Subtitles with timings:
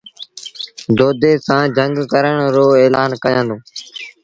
[0.97, 3.61] دودي سآݩ جھنگ ڪرڻ رو ايلآن ڪيآݩدوݩ۔